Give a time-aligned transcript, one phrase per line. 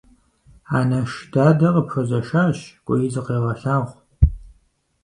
[0.77, 3.95] Анэш дадэ къыпхуэзэшащ, кӏуэи зыкъегъэлъагъу.